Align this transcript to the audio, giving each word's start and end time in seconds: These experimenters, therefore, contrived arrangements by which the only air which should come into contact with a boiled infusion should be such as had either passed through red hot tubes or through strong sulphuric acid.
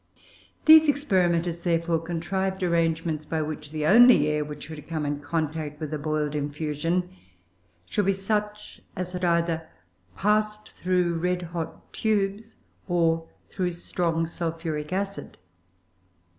These 0.65 0.89
experimenters, 0.89 1.61
therefore, 1.61 1.99
contrived 1.99 2.63
arrangements 2.63 3.23
by 3.23 3.43
which 3.43 3.69
the 3.69 3.85
only 3.85 4.25
air 4.29 4.43
which 4.43 4.63
should 4.63 4.87
come 4.87 5.05
into 5.05 5.23
contact 5.23 5.79
with 5.79 5.93
a 5.93 5.99
boiled 5.99 6.33
infusion 6.33 7.11
should 7.85 8.07
be 8.07 8.13
such 8.13 8.81
as 8.95 9.11
had 9.13 9.23
either 9.23 9.67
passed 10.17 10.71
through 10.71 11.19
red 11.19 11.43
hot 11.53 11.93
tubes 11.93 12.55
or 12.87 13.29
through 13.51 13.73
strong 13.73 14.25
sulphuric 14.25 14.91
acid. 14.91 15.37